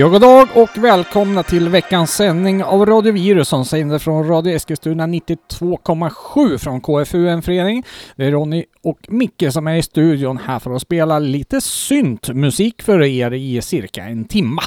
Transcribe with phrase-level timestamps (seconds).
[0.00, 4.52] Ja, god dag och välkomna till veckans sändning av Radio Virus som sänder från Radio
[4.52, 7.84] Eskilstuna 92,7 från KFU, en förening.
[8.16, 12.82] Det är Ronny och Micke som är i studion här för att spela lite syntmusik
[12.82, 14.62] för er i cirka en timma.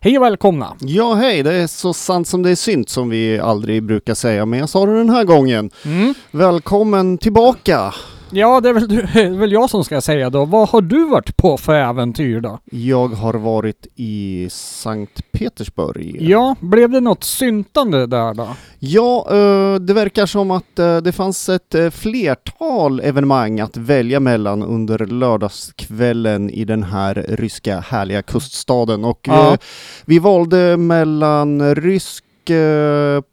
[0.00, 0.76] Hej och välkomna!
[0.80, 4.46] Ja, hej, det är så sant som det är synt som vi aldrig brukar säga,
[4.46, 5.70] men jag sa det den här gången.
[5.84, 6.14] Mm.
[6.30, 7.94] Välkommen tillbaka!
[8.32, 9.02] Ja, det är väl, du,
[9.38, 10.44] väl jag som ska säga då.
[10.44, 12.58] Vad har du varit på för äventyr då?
[12.70, 16.16] Jag har varit i Sankt Petersburg.
[16.20, 18.48] Ja, blev det något syntande där då?
[18.78, 24.20] Ja, eh, det verkar som att eh, det fanns ett eh, flertal evenemang att välja
[24.20, 29.56] mellan under lördagskvällen i den här ryska härliga kuststaden och Ja.
[30.04, 32.24] vi valde mellan rysk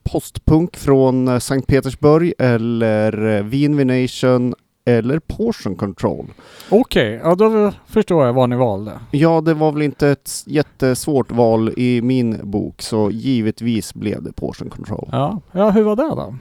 [0.04, 4.56] postpunk från Sankt Petersburg eller Wien Venation
[4.88, 6.26] eller Portion Control.
[6.70, 8.92] Okej, ja då förstår jag vad ni valde.
[9.12, 14.34] Ja, det var väl inte ett jättesvårt val i min bok, så givetvis blev det
[14.34, 15.10] Portion Control.
[15.12, 16.36] Ja, ja hur var det då?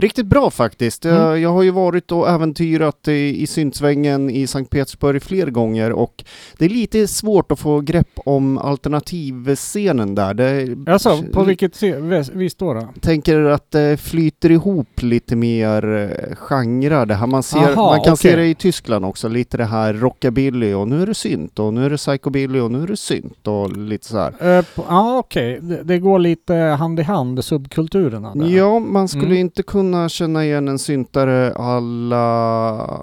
[0.00, 1.04] Riktigt bra faktiskt.
[1.04, 1.16] Mm.
[1.16, 5.92] Jag, jag har ju varit och äventyrat i, i syntsvängen i Sankt Petersburg fler gånger
[5.92, 6.24] och
[6.58, 10.34] det är lite svårt att få grepp om alternativscenen där.
[10.34, 12.00] Det, Alltså, på vilket se-
[12.34, 12.74] vis- då?
[12.74, 12.88] då?
[13.00, 17.26] tänker att det flyter ihop lite mer eh, genrer det här.
[17.26, 18.40] Man, ser, Aha, man kan se okej.
[18.40, 21.84] det i Tyskland också, lite det här rockabilly och nu är det synt och nu
[21.86, 24.58] är det psychobilly och nu är det synt och lite så här.
[24.58, 25.58] Eh, på- Ja, okej.
[25.62, 28.46] Det, det går lite hand i hand, subkulturerna där.
[28.48, 29.38] Ja, man skulle Mm.
[29.38, 33.00] inte kunna känna igen en syntare alla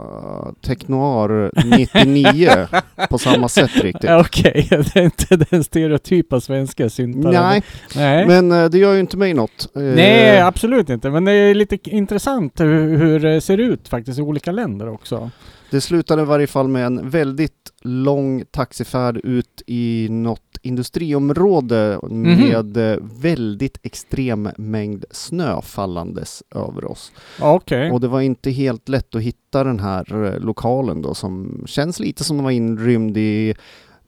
[0.61, 2.67] Technoir 99
[3.09, 4.09] på samma sätt riktigt.
[4.09, 7.33] Okej, det är inte den stereotypa svenska syntaren.
[7.33, 7.63] Nej,
[7.95, 8.27] Nej.
[8.27, 9.69] men eh, det gör ju inte mig något.
[9.75, 11.09] Eh, Nej, absolut inte.
[11.09, 15.31] Men det är lite intressant hur, hur det ser ut faktiskt i olika länder också.
[15.71, 22.21] Det slutade i varje fall med en väldigt lång taxifärd ut i något industriområde Mhm.
[22.23, 27.11] med eh, väldigt extrem mängd snö fallandes över oss.
[27.41, 27.91] Okej.
[27.91, 31.99] Och det var inte helt lätt att hitta den här eh, lokalen då som känns
[31.99, 33.55] lite som den var inrymd i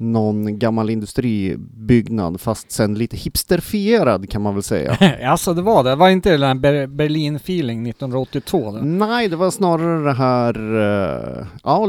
[0.02, 4.98] någon gammal industribyggnad fast sen lite hipsterfierad kan man väl säga.
[5.32, 5.96] alltså det var det.
[5.96, 8.72] Var inte det den Ber- Berlin-feeling 1982?
[8.72, 8.78] Då?
[8.84, 10.56] Nej, det var snarare det här,
[11.40, 11.88] eh, ja,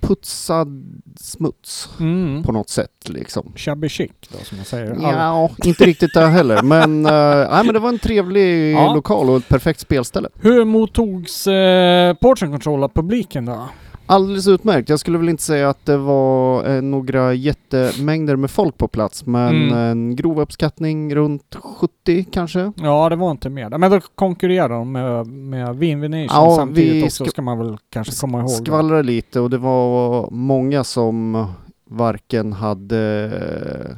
[0.00, 2.42] putsad smuts Mm.
[2.42, 3.52] på något sätt liksom.
[3.56, 4.96] Shabby chic då som man säger.
[5.02, 7.12] Ja, inte riktigt där heller, men, eh,
[7.50, 8.94] nej, men det var en trevlig Ja.
[8.94, 10.28] lokal och ett perfekt spelställe.
[10.40, 13.68] Hur mottogs eh, Portion Control av publiken då?
[14.06, 14.88] Alldeles utmärkt.
[14.88, 19.26] Jag skulle väl inte säga att det var eh, några jättemängder med folk på plats,
[19.26, 19.74] men Mm.
[19.78, 22.72] en grov uppskattning runt 70 kanske.
[22.76, 23.78] Ja, det var inte mer.
[23.78, 27.76] Men då konkurrerar de med, med Wien Venation Ja, samtidigt vi också, ska- man väl
[27.90, 28.50] kanske komma ihåg.
[28.50, 31.46] Skvallrade lite och det var många som
[31.90, 33.96] varken hade eh,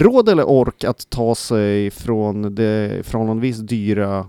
[0.00, 4.26] råd eller ork att ta sig från det förhållandevis dyra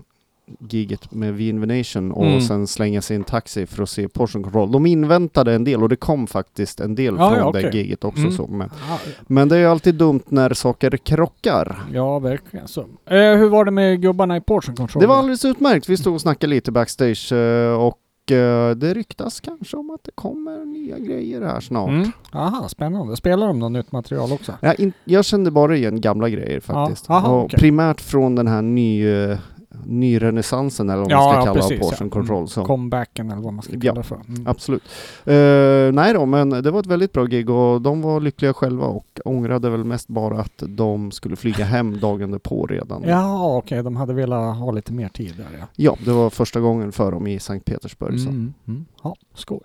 [0.68, 2.40] giget med Wien Venation och Mm.
[2.40, 4.72] sen slänga sig i en taxi för att se Portion Control.
[4.72, 7.80] De inväntade en del och det kom faktiskt en del Ja, från ja, det okej.
[7.82, 8.20] giget också.
[8.22, 8.32] Mm.
[8.32, 8.46] Så.
[8.46, 11.78] Men, Ja, men det är ju alltid dumt när saker krockar.
[11.92, 12.80] Ja, verkligen så.
[12.80, 15.00] Eh, hur var det med gubbarna i Portion Control?
[15.00, 15.88] Det var alldeles utmärkt.
[15.88, 20.10] Vi stod och snackade lite backstage eh, och eh, det ryktas kanske om att det
[20.14, 21.88] kommer nya grejer här snart.
[21.90, 22.10] Mm.
[22.32, 23.16] Aha, spännande.
[23.16, 24.52] Spelar de något nytt material också?
[24.60, 27.04] Jag, in, jag kände bara igen gamla grejer faktiskt.
[27.08, 27.58] Ja, aha, och okej.
[27.58, 29.38] Primärt från den här ny, eh,
[29.86, 32.12] nyrenässansen eller vad man Ja, ska ja, kalla precis, Portion ja.
[32.12, 32.36] Control.
[32.36, 32.48] Mm.
[32.48, 32.64] Så.
[32.64, 34.20] Comebacken eller vad man ska Ja, kalla det för.
[34.28, 34.46] Mm.
[34.46, 34.82] Absolut.
[35.24, 38.86] Eh, nej då, men det var ett väldigt bra gig och de var lyckliga själva
[38.86, 43.02] och ångrade väl mest bara att de skulle flyga hem dagen därpå redan.
[43.06, 43.82] Ja, okej.
[43.82, 45.66] De hade velat ha lite mer tid där ja.
[45.76, 48.20] Ja, det var första gången för dem i Sankt Petersburg.
[48.20, 48.28] Så.
[48.28, 48.54] Mm.
[48.68, 48.84] Mm.
[49.02, 49.60] Ja, skoj.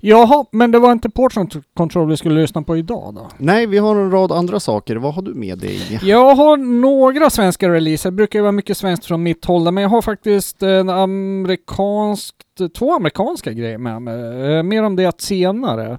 [0.00, 3.28] Jaha, men det var inte Portion Control vi skulle lyssna på idag då?
[3.38, 4.96] Nej, vi har en rad andra saker.
[4.96, 6.00] Vad har du med dig?
[6.02, 9.70] Jag har några svenska releaser, det brukar ju vara mycket svenskt från mitt håll där,
[9.72, 12.36] men jag har faktiskt en amerikanskt,
[12.78, 14.54] två amerikanska grejer med mig.
[14.56, 15.98] Eh, Mer om det senare.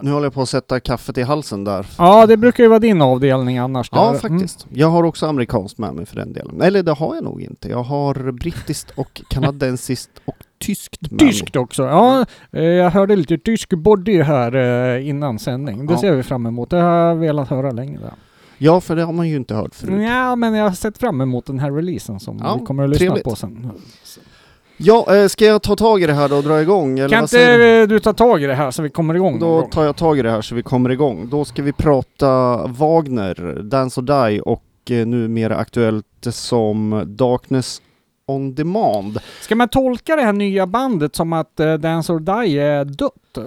[0.00, 1.86] Nu håller jag på att sätta kaffet i halsen där.
[1.98, 3.88] Ja, det brukar ju vara din avdelning annars.
[3.92, 4.18] Ja, där.
[4.18, 4.66] faktiskt.
[4.72, 6.60] Jag har också amerikanskt med mig för den delen.
[6.60, 7.68] Eller det har jag nog inte.
[7.68, 11.32] Jag har brittiskt och kanadensiskt och tyskt med Mm.
[11.32, 11.82] Tyskt också.
[11.82, 14.54] Ja, eh, jag hörde lite tysk body här
[14.96, 15.86] eh, innan sändning.
[15.86, 15.98] Det Ja.
[16.00, 16.70] ser vi fram emot.
[16.70, 17.98] Det har jag velat höra länge.
[18.64, 20.02] Ja, för det har man ju inte hört förut.
[20.02, 22.90] Ja, men jag har sett fram emot den här releasen som Ja, vi kommer att
[22.90, 23.24] lyssna trevligt.
[23.24, 23.70] på sen.
[24.76, 26.98] Ja, eh, ska jag ta tag i det här då och dra igång?
[26.98, 27.82] Eller Kan inte du?
[27.82, 30.18] eh, du ta tag i det här så vi kommer igång Då tar jag tag
[30.18, 31.28] i det här så vi kommer igång.
[31.30, 37.82] Då ska vi prata Wagner, Dance or Die och eh, numera aktuellt som Darkness
[38.26, 39.18] on Demand.
[39.40, 43.38] Ska man tolka det här nya bandet som att uh, Dance or Die är dött?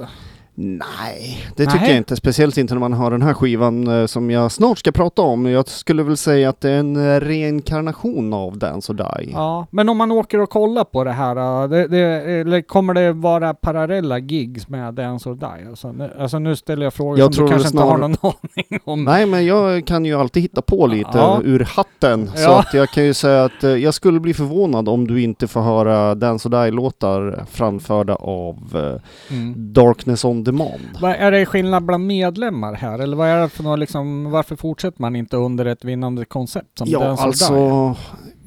[0.58, 1.90] Nej, det tycker Nej.
[1.90, 2.16] jag inte.
[2.16, 5.46] Speciellt inte när man har den här skivan eh, som jag snart ska prata om.
[5.46, 9.32] Jag skulle väl säga att det är en eh, reinkarnation av Dance or Die.
[9.34, 13.14] Ja, men om man åker och kollar på det här, äh, det, det, kommer det
[13.14, 15.70] vara parallella gigs med Dance or Die?
[15.70, 17.98] Alltså, nu, alltså nu ställer jag frågor Jag som tror du kanske det inte har
[17.98, 18.18] snar- någon
[18.56, 19.04] aning om.
[19.04, 21.42] Nej, men jag kan ju alltid hitta på lite Ja.
[21.44, 22.28] ur hatten.
[22.36, 22.60] Så Ja.
[22.60, 25.62] att jag kan ju säga att eh, jag skulle bli förvånad om du inte får
[25.62, 29.74] höra Dance or Die-låtar framförda av eh, Mm.
[29.74, 30.98] Darkness on Demand.
[31.02, 33.00] Vad är det skillnad bland medlemmar här?
[33.00, 36.78] Eller vad är det för något liksom, varför fortsätter man inte under ett vinnande koncept
[36.78, 37.96] som Ja, alltså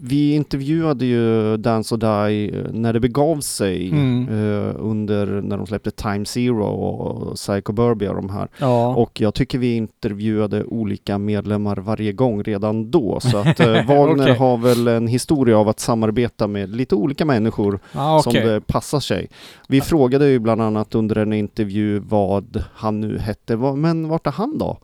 [0.02, 4.28] vi intervjuade ju Dance or Die eh, när det begav sig Mm.
[4.28, 8.48] eh, under när de släppte Time Zero och Psycho Burbia och de här.
[8.58, 8.94] Ja.
[8.96, 13.20] Och jag tycker vi intervjuade olika medlemmar varje gång redan då.
[13.20, 14.36] Så att eh, Wagner Okej.
[14.36, 18.44] har väl en historia av att samarbeta med lite olika människor ja, som okej.
[18.46, 19.28] det passar sig.
[19.68, 23.56] Vi frågade ju bland annat under en intervju vad han nu hette.
[23.56, 24.78] Men vart är han då?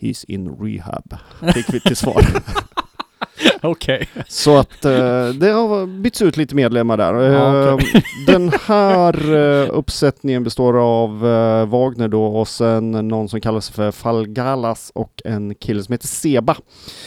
[0.00, 1.14] He's in rehab,
[1.54, 2.22] fick vi till svar.
[3.62, 4.08] Okej.
[4.28, 7.14] Så att eh, det har bytts ut lite medlemmar där.
[7.14, 8.04] Ja, Eh, okej.
[8.26, 13.74] Den här eh, uppsättningen består av eh, Wagner då och sen någon som kallar sig
[13.74, 16.56] för Falgalas och en kille som heter Seba.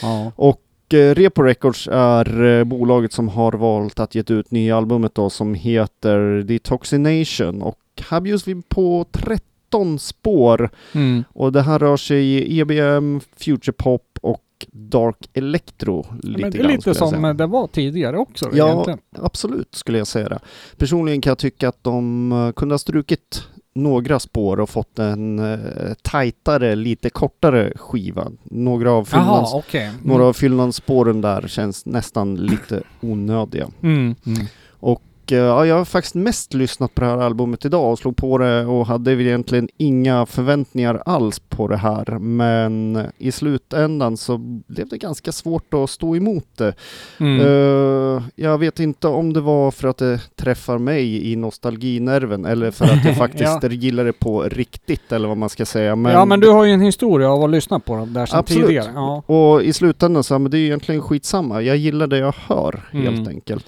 [0.02, 0.32] Ja.
[0.36, 0.62] Och
[0.94, 5.30] eh, Repo Records är eh, bolaget som har valt att ge ut nya albumet då
[5.30, 7.78] som heter Detoxination och
[8.10, 11.24] här bjuds vi på 13 spår Mm.
[11.34, 14.42] och det här rör sig i EBM, Future Pop och
[14.72, 16.94] Dark Electro lite Men det är grann, lite säga.
[16.94, 19.00] som det var tidigare också Ja, egentligen.
[19.20, 20.40] Absolut skulle jag säga det.
[20.78, 25.40] Personligen kan jag tycka att de eh, kunde ha strukit några spår och fått en
[25.40, 28.32] uh, tajtare, lite kortare skiva.
[28.44, 29.86] Några av fyllnads, okej.
[29.86, 30.02] Mm.
[30.04, 33.70] några av fyllnadsspåren där känns nästan lite onödiga.
[33.82, 34.16] Mm.
[34.26, 34.46] Mm.
[34.70, 38.16] Och eh, ja, jag har faktiskt mest lyssnat på det här albumet idag och slog
[38.18, 42.20] på det och hade egentligen inga förväntningar alls på det här.
[42.20, 44.38] Men i slutändan så
[44.68, 46.74] blev det ganska svårt att stå emot det.
[47.20, 47.40] Mm.
[47.42, 52.72] Eh, jag vet inte om det var för att det träffar mig i nostalginerven eller
[52.72, 55.96] för att jag faktiskt gillar det på riktigt eller vad man ska säga.
[55.96, 58.40] Men, ja men du har ju en historia av att lyssna på dem där sedan
[58.40, 58.68] Absolut.
[58.68, 58.92] tidigare.
[58.94, 59.24] Ja.
[59.26, 61.62] Och i slutändan så, men det är egentligen skitsamma.
[61.62, 63.28] Jag gillar det jag hör helt Mm.
[63.28, 63.66] enkelt.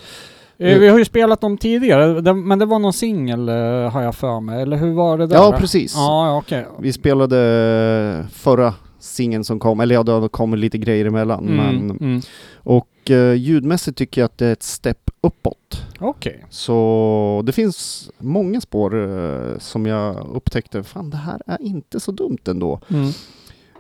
[0.58, 3.56] Eh, Vi har ju spelat dem tidigare, men det var någon singel eh,
[3.92, 5.36] har jag för mig, eller hur var det där?
[5.36, 5.94] Ja, precis.
[5.96, 6.68] Ja, okej.
[6.80, 11.48] Vi spelade förra singeln som kom, eller ja, det har kommit lite grejer emellan.
[11.48, 11.58] Mm,
[11.88, 12.22] Men, mm.
[12.56, 15.86] och eh, ljudmässigt tycker jag att det är ett step uppåt.
[16.00, 16.46] Okej.
[16.50, 22.12] Så det finns många spår eh, som jag upptäckte, fan det här är inte så
[22.12, 22.80] dumt ändå.
[22.90, 23.12] Mm.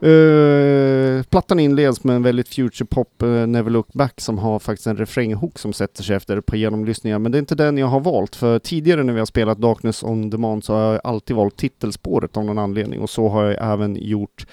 [0.04, 4.88] Uh, plattan inleds med en väldigt future pop, uh, Never Look Back, som har faktiskt
[4.88, 7.20] en refränghook som sätter sig efter ett par genomlyssningar.
[7.20, 10.04] Men det är inte den jag har valt, för tidigare när vi har spelat Darkness
[10.04, 13.74] on Demand så har jag alltid valt titelspåret av någon anledning och så har jag
[13.74, 14.46] även gjort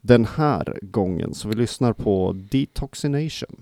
[0.00, 1.34] den här gången.
[1.34, 3.56] Så vi lyssnar på Detoxination.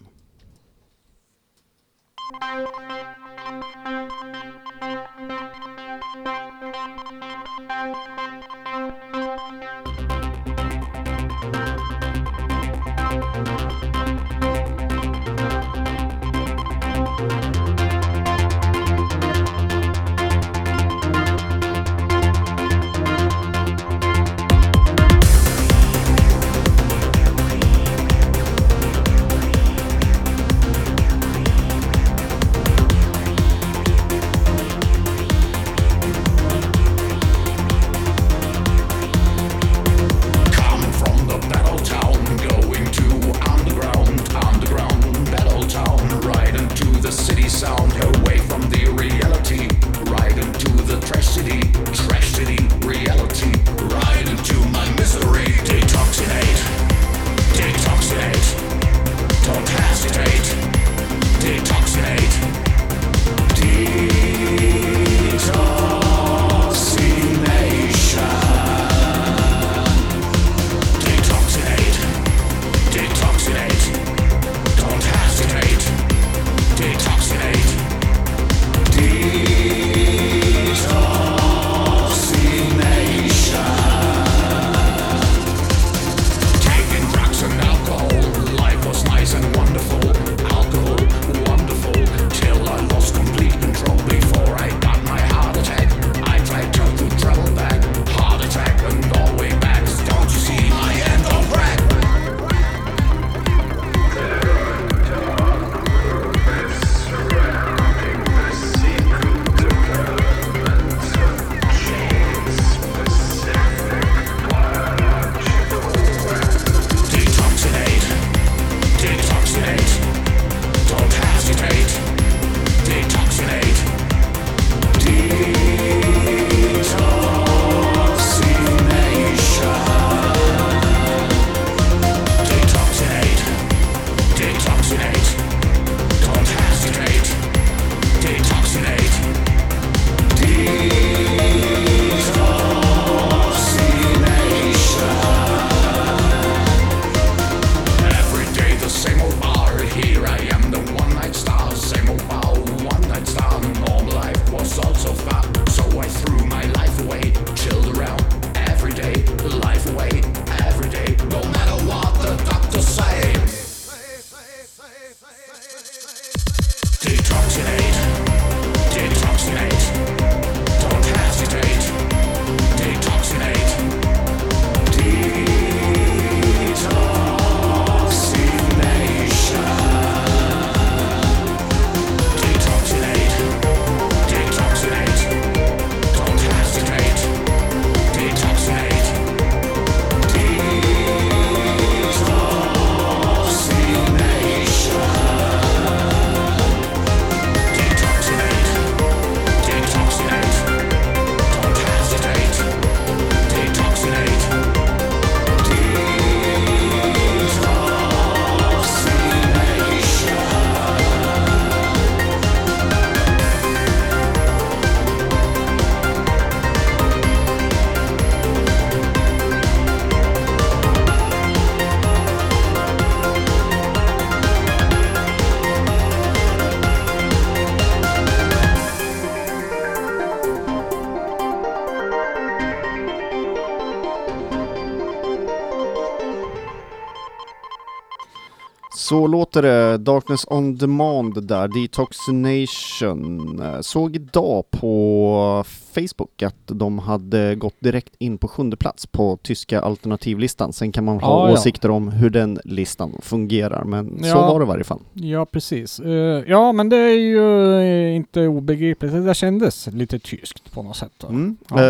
[239.13, 243.61] Så låter det, Darkness on Demand där, Detoxination.
[243.61, 249.39] Eh, såg idag på Facebook att de hade gått direkt in på sjunde plats på
[249.43, 250.73] tyska alternativlistan.
[250.73, 251.55] Sen kan man ha Ja, ja.
[251.55, 254.53] åsikter om hur den listan fungerar, men så Ja.
[254.53, 254.99] var det i varje fall.
[255.13, 256.01] Ja, precis.
[256.01, 259.13] Eh, ja, men det är ju eh, inte obegripligt.
[259.13, 261.25] Det där kändes lite tyskt på något sätt.
[261.29, 261.57] Mm.
[261.71, 261.81] Ja.
[261.83, 261.85] Eh,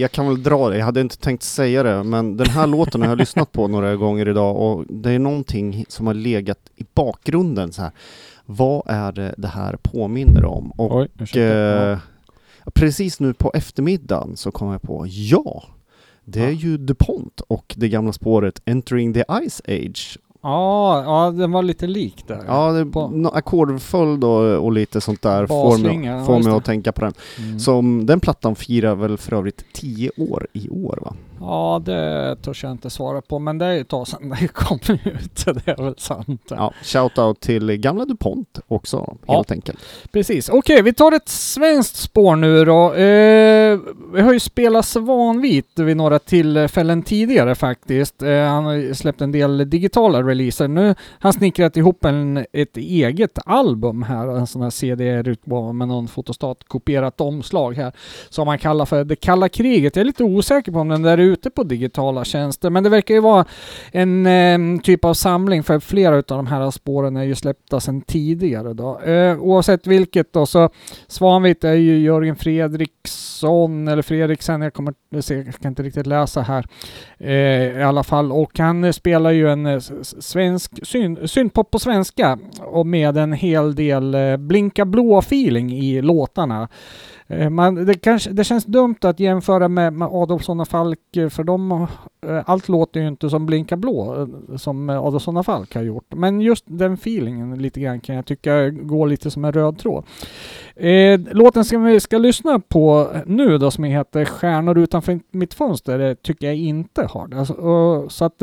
[0.00, 3.02] jag kan väl dra det, jag hade inte tänkt säga det, men den här låten
[3.02, 6.84] har jag lyssnat på några gånger idag och det är någonting som har legat i
[6.94, 7.90] bakgrunden så här.
[8.46, 10.70] Vad är det det här påminner om?
[10.70, 12.00] Och Oj, ursäkta.
[12.74, 15.64] Precis nu på eftermiddagen så kom jag på, ja,
[16.24, 20.18] det är ju DuPont och det gamla spåret Entering the Ice Age.
[20.42, 22.40] Ja, ja, den var lite lik där.
[22.46, 26.64] Ja, det, På- nå- ackordföljd och, och lite sånt där får mig, får mig att
[26.64, 27.12] tänka på den.
[27.38, 27.58] Mm.
[27.58, 31.14] Som den plattan firar väl för övrigt 10 år i år va?
[31.40, 34.48] Ja, det törs jag inte svara på, men det är ju ett tag sedan det
[34.52, 35.46] kom ut.
[35.46, 36.42] Det är väl sant.
[36.50, 39.34] Ja, shoutout till gamla DuPont också, Ja.
[39.34, 39.78] helt enkelt.
[40.12, 40.48] Precis.
[40.48, 42.94] Okej, vi tar ett svenskt spår nu då.
[42.94, 43.78] Eh,
[44.14, 48.22] vi har ju spelat Svanvit vid några tillfällen tidigare faktiskt.
[48.22, 50.68] Eh, han har släppt en del digitala releaser.
[50.68, 55.88] Nu har han snickrat ihop en, ett eget album här, en sån här CD-utgåva med
[55.88, 57.92] någon fotostat-kopierat omslag här,
[58.28, 59.96] som han kallar för Det kalla kriget.
[59.96, 62.90] Jag är lite osäker på om den där är ute på digitala tjänster, men det
[62.90, 63.44] verkar ju vara
[63.92, 68.00] en eh, typ av samling för flera av de här spåren är ju släppta sedan
[68.00, 69.00] tidigare då.
[69.00, 70.70] Eh, oavsett vilket då så
[71.06, 75.24] Svanvitt är ju Jörgen Fredriksson eller Fredriksen, jag kommer jag
[75.60, 76.66] kan inte riktigt läsa här
[77.18, 78.32] eh, i alla fall.
[78.32, 79.80] Och han spelar ju en eh,
[80.20, 86.02] svensk syn, syntpop på svenska och med en hel del eh, blinka blå feeling i
[86.02, 86.68] låtarna.
[87.26, 91.28] Eh, Man, det, kanske, det känns dumt att jämföra med, med Adolfsson och Falk eh,
[91.28, 91.86] för de,
[92.26, 96.14] eh, allt låter ju inte som Blinka blå eh, som Adolfsson och Falk har gjort.
[96.14, 100.04] Men just den feelingen lite grann kan jag tycka går lite som en röd tråd.
[100.76, 105.98] Eh, låten som vi ska lyssna på nu då som heter Stjärnor utanför mitt fönster
[105.98, 107.38] eh, tycker jag inte har det.
[107.38, 108.42] Alltså, och, så att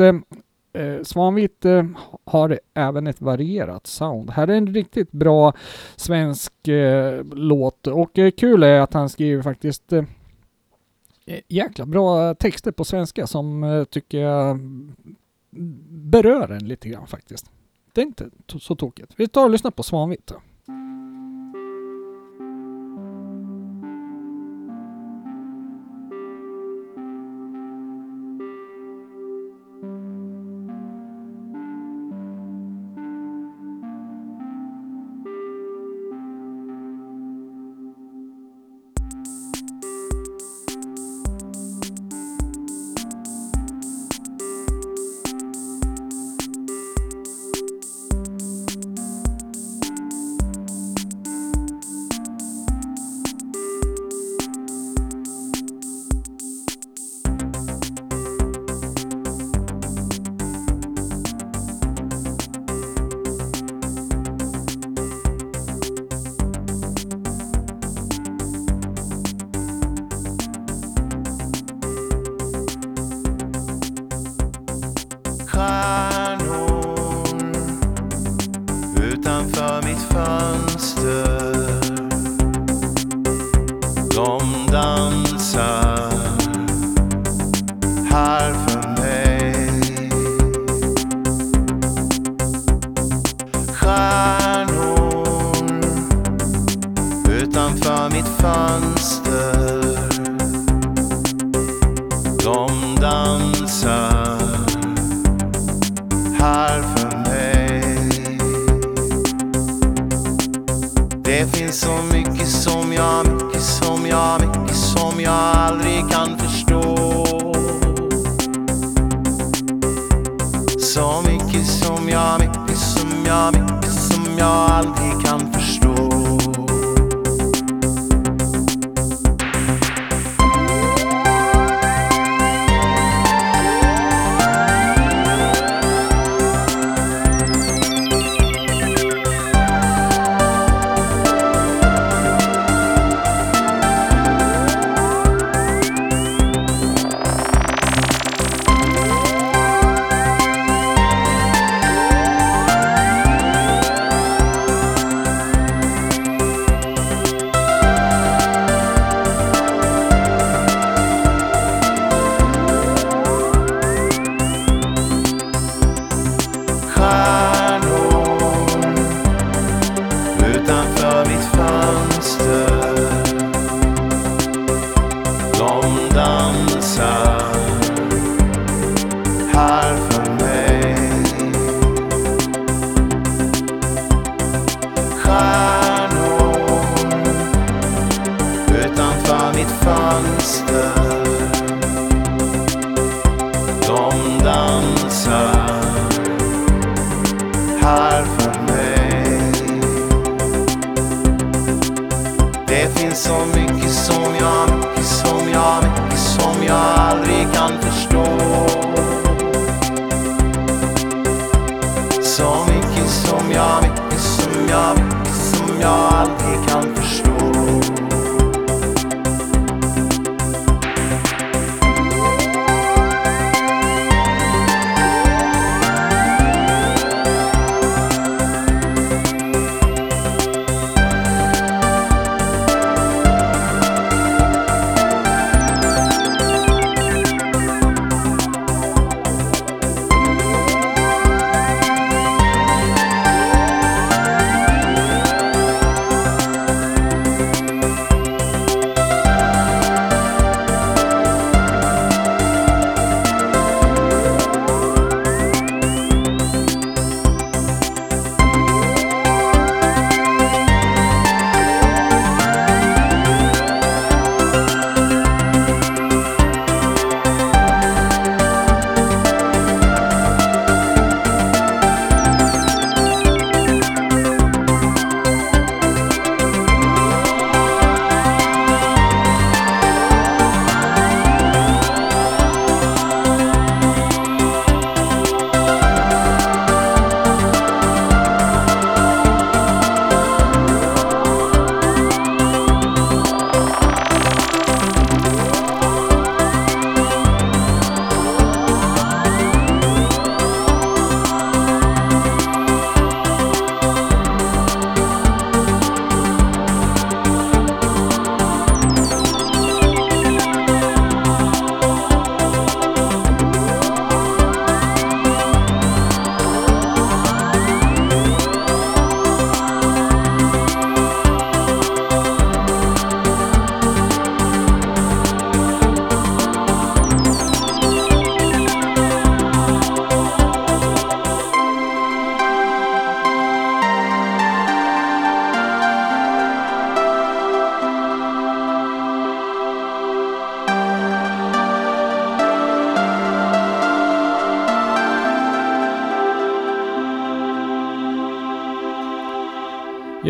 [0.76, 1.84] eh, Svanvitt eh,
[2.24, 4.30] har även ett varierat sound.
[4.30, 5.52] Här är en riktigt bra
[5.96, 10.04] svensk eh, låt och eh, kul är att han skriver faktiskt eh,
[11.48, 14.96] jäkla bra texter på svenska som eh, tycker jag mm,
[15.88, 17.50] berör en lite grann faktiskt.
[17.92, 19.12] Det är inte så tokigt.
[19.16, 20.26] Vi tar och lyssnar på Svanvitt.
[20.26, 20.40] då.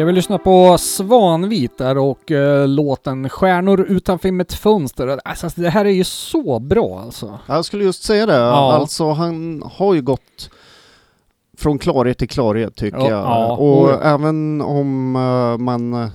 [0.07, 5.21] Vill lyssna på Svanvit där och eh, låten Stjärnor utanför mitt fönster.
[5.25, 7.39] Alltså det här är ju så bra alltså.
[7.47, 8.73] Jag skulle just säga det, Ja.
[8.75, 10.51] alltså han har ju gått
[11.59, 13.21] från klarhet till klarhet tycker Ja, jag.
[13.25, 13.53] ja.
[13.57, 16.11] och Och- även om eh, man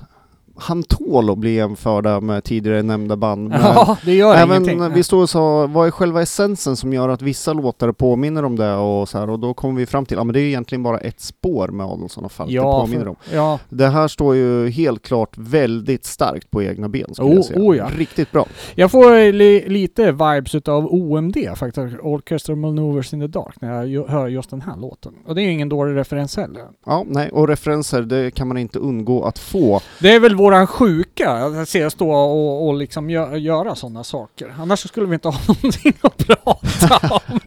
[1.12, 3.48] tål att bli jämförda med tidigare nämnda band.
[3.48, 4.94] Men Ja, det gör även ingenting.
[4.94, 8.56] vi stod och sa, vad är själva essensen som gör att vissa låtar påminner om
[8.56, 10.82] det och så här och då kom vi fram till, ja men det är egentligen
[10.82, 13.16] bara ett spår med Adolfsson och Falk det ja, påminner för, om.
[13.32, 17.44] ja, Det här står ju helt klart väldigt starkt på egna ben skulle Oh, jag
[17.44, 17.60] säga.
[17.60, 17.88] oh ja.
[17.96, 18.46] Riktigt bra.
[18.74, 23.84] jag får eh, li, lite vibes utav OMD faktiskt, Orchestra Maneuvers in the Dark, när
[23.84, 25.12] jag hör just den här låten.
[25.26, 26.62] Och det är ju ingen dålig referens heller.
[26.86, 29.80] Ja, nej, och referenser, det kan man inte undgå att få.
[30.00, 30.66] Det är väl våran våran
[31.02, 34.54] sjuka att se stå och, och liksom gö göra sådana saker.
[34.58, 37.40] Annars skulle vi inte ha någonting att prata om.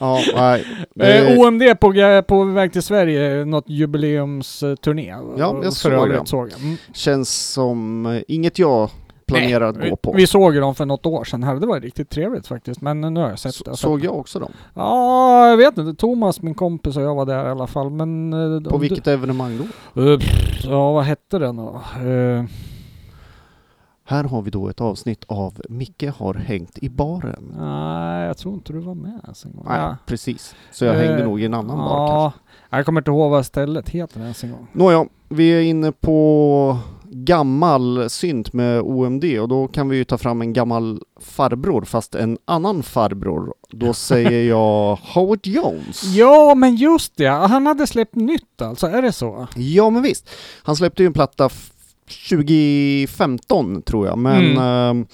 [0.00, 0.64] Ja, nej.
[0.80, 5.14] Eh, Det- OMD på, på väg till Sverige, något jubileumsturné.
[5.38, 6.26] Ja, jag såg det.
[6.26, 6.52] Såg.
[6.60, 6.76] Mm.
[6.94, 8.90] känns som eh, inget jag
[9.32, 10.12] planerar att gå på.
[10.12, 11.54] Vi såg ju dem för något år sedan här.
[11.54, 12.80] Det var riktigt trevligt faktiskt.
[12.80, 13.70] Men nu har jag sett det.
[13.70, 14.52] Så, såg jag också dem?
[14.74, 16.00] Ja, jag vet inte.
[16.00, 17.90] Thomas, min kompis och jag var där i alla fall.
[17.90, 18.32] Men...
[18.64, 19.64] eh, På vilket evenemang då?
[20.02, 21.80] Du, Eh, pff, ja, vad hette den då?
[21.96, 22.44] Eh,
[24.04, 27.54] Här har vi då ett avsnitt av Micke har hängt i baren.
[27.58, 29.64] nej, jag tror inte du var med ens en gång.
[29.68, 29.96] Nej, Ja.
[30.06, 30.54] precis.
[30.70, 32.38] Så jag Eh, hängde nog i en annan bar kanske.
[32.70, 34.66] Ja, jag kommer inte ihåg vad stället heter ens en gång.
[34.72, 36.78] Nåja, vi är inne på
[37.14, 42.14] gammal synt med OMD och då kan vi ju ta fram en gammal farbror fast
[42.14, 43.54] en annan farbror.
[43.70, 46.04] Då säger jag Howard Jones.
[46.04, 47.26] Ja, men just det.
[47.28, 48.86] Han hade släppt nytt alltså.
[48.86, 49.46] Är det så?
[49.56, 50.28] Ja men visst.
[50.62, 51.68] Han släppte ju en platta f-
[52.28, 54.58] 2015 tror jag, men Mm.
[54.62, 55.06] ehm,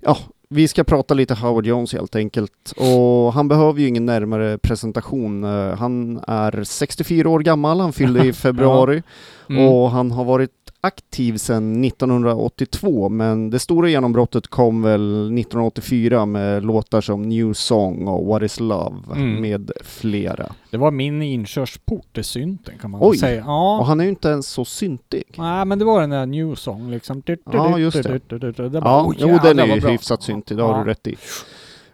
[0.00, 0.16] ja,
[0.50, 2.72] vi ska prata lite Howard Jones helt enkelt.
[2.76, 5.44] Och han behöver ju ingen närmare presentation.
[5.44, 9.02] Eh, han är 64 år gammal, han fyllde i februari
[9.50, 9.68] Mm.
[9.68, 16.64] och han har varit aktiv sedan 1982 men det stora genombrottet kom väl 1984 med
[16.64, 19.40] låtar som New Song och What Is Love Mm.
[19.40, 20.52] med flera.
[20.70, 23.18] Det var min inkörsport till synten kan man Oj.
[23.18, 23.40] säga.
[23.44, 23.82] Och Ja.
[23.86, 25.22] han är ju inte ens så syntig.
[25.36, 27.22] Nej, men det var den där New Song liksom.
[27.52, 28.20] Ja, just det.
[28.28, 28.70] det.
[28.70, 30.84] bara, Ja, oh, jo den är ju hyfsat syntig, det har Ja.
[30.84, 31.16] du rätt i.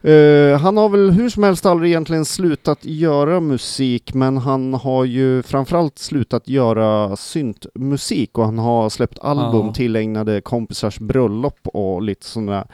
[0.05, 5.05] Eh, han har väl hur som helst aldrig egentligen slutat göra musik, men han har
[5.05, 9.73] ju framförallt slutat göra syntmusik och han har släppt album Ja.
[9.75, 12.67] tillägnade kompisars bröllop och lite sådana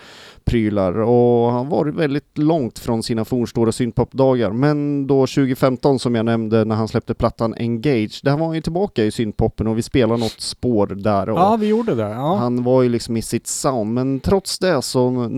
[0.44, 0.92] prylar.
[1.00, 6.24] Och han har varit väldigt långt från sina fornstora syntpopdagar, men då 2015 som jag
[6.24, 9.82] nämnde när han släppte plattan Engage, där var han ju tillbaka i syntpoppen och vi
[9.82, 11.26] spelar något spår där.
[11.26, 12.08] Ja, vi gjorde det.
[12.10, 12.36] Ja.
[12.36, 15.28] han var ju liksom i sitt sound, men trots det så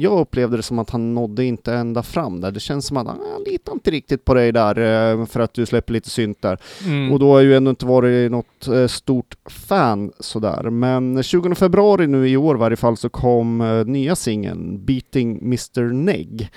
[0.00, 2.50] jag upplevde det som att han nådde inte ända fram där.
[2.50, 4.78] Det känns som att han "Ah, litar inte riktigt på dig där
[5.20, 6.58] eh, för att du släpper lite synt där.
[6.86, 7.12] Mm.
[7.12, 10.70] Och då har jag ju ändå inte varit något eh, stort fan sådär.
[10.70, 15.38] Men 20 februari nu i år i varje fall så kom eh, nya singeln Beating
[15.38, 16.50] Mr Negg.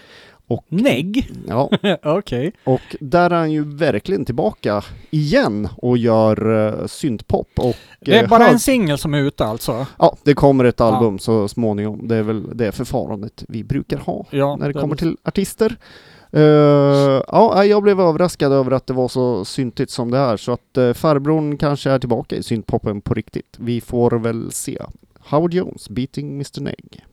[0.53, 1.31] Och, Negg?
[1.47, 1.69] ja,
[2.03, 2.51] Okej.
[2.63, 7.47] och där är han ju verkligen tillbaka igen och gör eh, syntpop.
[7.57, 9.85] Och, Det är eh, bara hög- en singel som är ute alltså?
[9.99, 12.07] Ja, det kommer ett album så småningom.
[12.07, 14.55] Det är väl det förfarandet vi brukar ha Ja.
[14.55, 15.75] när det kommer till artister.
[16.31, 16.41] Eh,
[17.27, 20.77] ja, jag blev överraskad över att det var så syntigt som det är, så att
[20.77, 23.55] uh, farbrorn kanske är tillbaka i syntpoppen på riktigt.
[23.59, 24.79] Vi får väl se.
[25.19, 27.05] Howard Jones, Beating Mr Negg.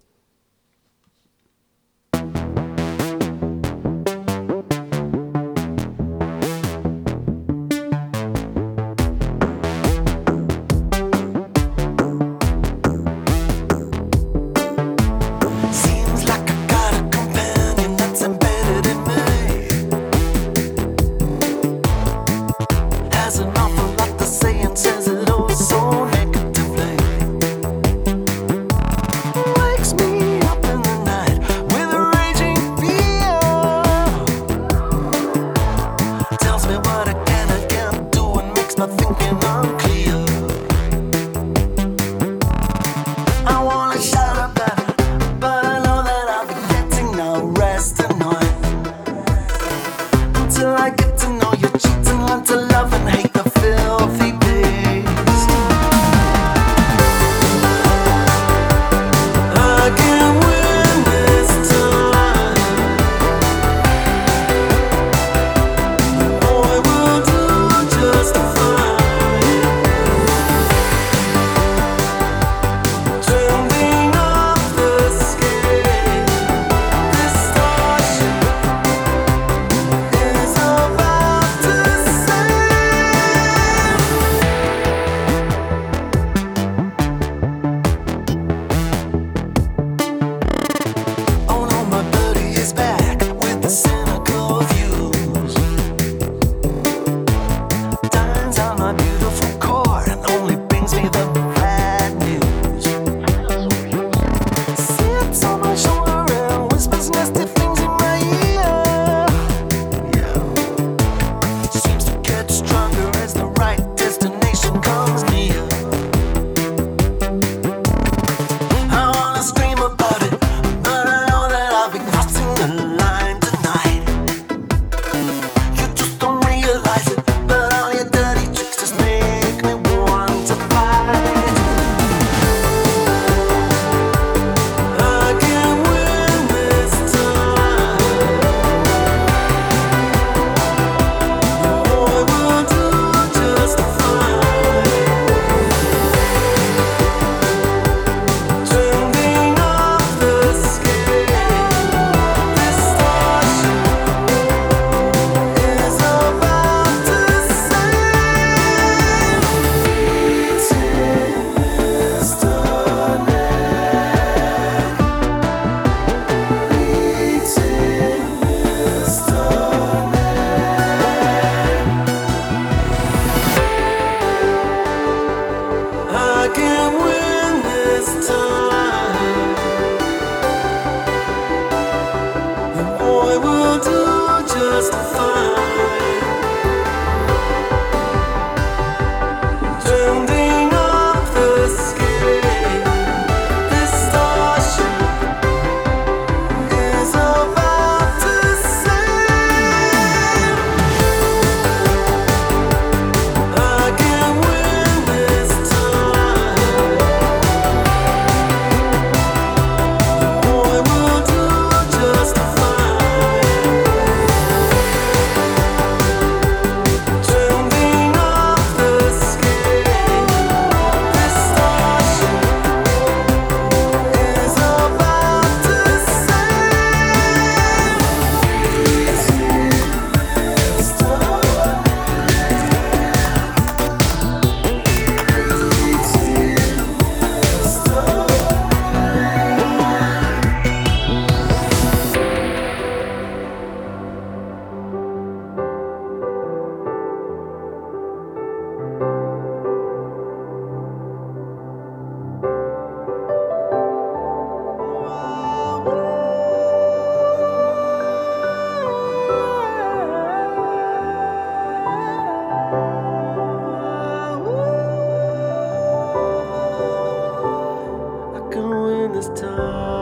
[269.05, 270.00] in this time.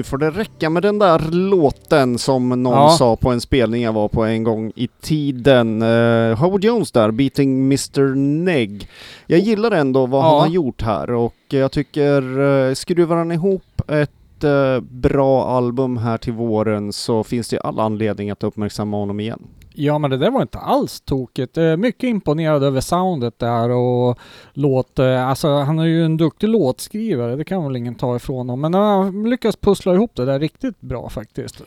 [0.00, 2.90] Nu får det räcka med den där låten som någon Ja.
[2.98, 5.82] sa på en spelning jag var på en gång i tiden.
[5.82, 8.88] Uh, Howard Jones där, Beating Mr Negg.
[9.26, 10.40] Jag gillar ändå vad han Ja.
[10.40, 16.18] har gjort här och jag tycker uh, skruvar han ihop ett eh, bra album här
[16.18, 19.42] till våren så finns det all anledning att uppmärksamma honom igen.
[19.74, 21.58] Ja men det där var inte alls tokigt.
[21.58, 24.18] Eh, Mycket imponerad över soundet där och
[24.52, 28.36] låt, eh, alltså han är ju en duktig låtskrivare, det kan väl ingen ta ifrån
[28.36, 28.60] honom.
[28.60, 31.62] Men han har lyckats pussla ihop det där riktigt bra faktiskt.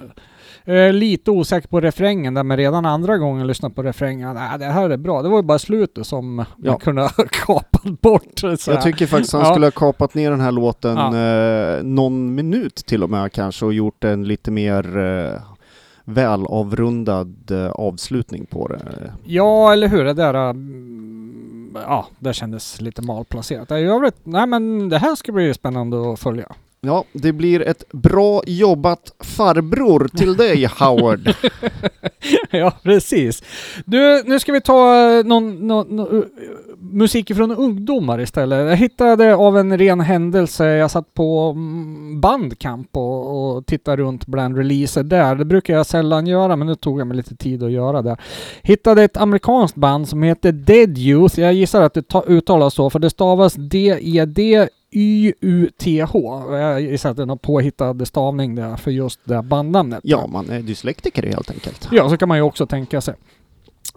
[0.66, 4.60] Eh, lite osäker på refrängen där, men redan andra gången jag lyssnade på refrängen, nej
[4.60, 5.22] det här är bra.
[5.22, 6.72] Det var ju bara slutet som Ja.
[6.72, 8.44] man kunde ha kapat bort.
[8.68, 9.52] Jag tycker faktiskt han Ja.
[9.52, 11.18] skulle ha kapat ner den här låten Ja.
[11.78, 15.42] eh, någon minut till och med kanske och gjort en lite mer eh,
[16.06, 19.14] välavrundad eh, avslutning på det.
[19.24, 20.04] Ja, eller hur?
[20.04, 20.50] Det där...
[20.50, 23.72] Mm, ja, det kändes lite malplacerat.
[23.72, 26.48] I övrigt, nej men det här ska bli spännande att följa.
[26.86, 31.36] Ja, det blir ett bra jobbat farbror till dig Howard.
[32.52, 33.44] ja, precis.
[33.86, 36.24] Du, nu ska vi ta eh, någon, någon, någon, uh,
[36.80, 38.70] musik från ungdomar istället.
[38.70, 44.26] Jag hittade av en ren händelse, jag satt på mm, Bandcamp och, och tittade runt
[44.26, 45.36] bland releaser där.
[45.36, 48.18] Det brukar jag sällan göra, men nu tog jag mig lite tid att göra det.
[48.62, 51.40] Hittade ett amerikanskt band som heter Dead Youth.
[51.40, 56.44] Jag gissar att det ta- uttalas så, för det stavas D-E-D Y-U-T-H.
[56.58, 60.00] Jag gissar att det är någon påhittad stavning där för just det bandnamnet.
[60.04, 61.88] Ja, man är dyslektiker helt enkelt.
[61.92, 63.16] Ja, så kan man ju också tänka sig.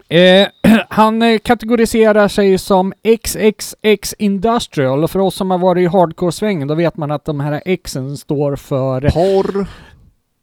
[0.08, 0.48] Eh,
[0.88, 6.68] han eh, kategoriserar sig som XXX Industrial och för oss som har varit i hardcore-svängen
[6.68, 9.00] då vet man att de här Xen står för...
[9.00, 9.66] Porr,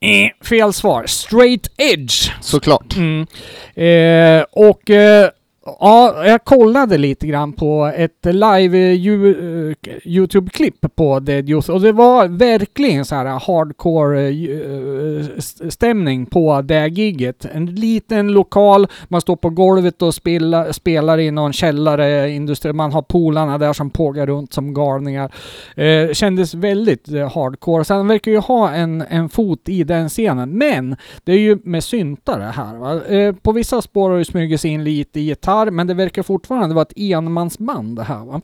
[0.04, 1.06] Eh, fel svar.
[1.08, 2.32] Straight Edge.
[2.42, 2.96] såklart.
[2.96, 3.28] Mm.
[3.76, 5.30] Eh, och eh,
[5.66, 9.74] ja, jag kollade lite grann på ett live uh,
[10.04, 15.26] Youtube-klipp på Dead Youth och det var verkligen så här hardcore uh,
[15.70, 17.46] stämning på det gigget.
[17.46, 22.92] En liten lokal, man står på golvet och spelar, spelar i någon källare, industri, man
[22.92, 25.34] har polarna där som pågar runt som galningar.
[25.78, 27.86] Uh, kändes väldigt hardcore, hardcore.
[27.86, 31.84] Sen verkar ju ha en, en fot i den scenen, men det är ju med
[31.84, 32.76] syntare här.
[32.76, 33.02] Va?
[33.42, 36.86] På vissa spår har det smugit sig in lite gitarr, men det verkar fortfarande vara
[36.86, 38.26] ett enmansband det här.
[38.26, 38.42] Va?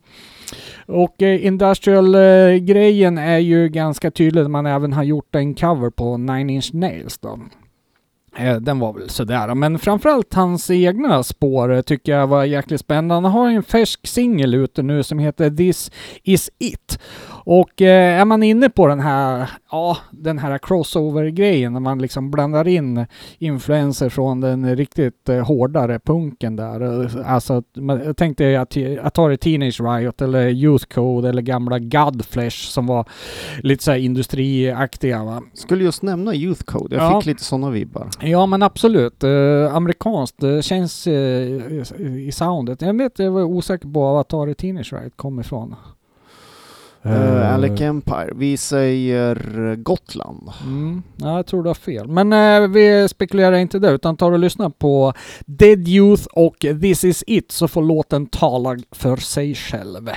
[0.86, 6.16] Och eh, Industrial-grejen eh, är ju ganska tydlig, man även har gjort en cover på
[6.16, 7.38] Nine Inch Nails då.
[8.36, 13.28] Eh, Den var väl sådär, men framförallt hans egna spår tycker jag var jäkligt spännande.
[13.28, 15.90] Han har en färsk singel ute nu som heter This
[16.22, 16.98] Is It.
[17.52, 22.30] Och eh, är man inne på den här, ja, den här crossover-grejen när man liksom
[22.30, 23.06] blandar in
[23.38, 27.02] influenser från den riktigt eh, hårdare punken där.
[27.04, 32.56] Eh, Alltså, man- jag tänkte att Atari Teenage Riot eller Youth Code eller gamla Godflesh
[32.56, 33.08] som var
[33.62, 35.42] lite så här industriaktiga va.
[35.54, 37.20] Skulle just nämna Youth Code, jag Ja.
[37.20, 38.08] fick lite sådana vibbar.
[38.22, 39.24] Ja men absolut.
[39.24, 41.84] Eh, amerikanskt eh, känns eh, i,
[42.28, 42.82] i soundet.
[42.82, 45.74] Jag vet, jag var osäker på var Atari Teenage Riot kom ifrån.
[47.06, 50.50] Uh, Alec Empire, vi säger Gotland.
[50.62, 52.08] Mm, ja, jag tror du har fel.
[52.08, 55.12] Men eh, vi spekulerar inte där utan tar och lyssnar på
[55.46, 60.10] Dead Youth och This Is It så får låten tala för sig själv.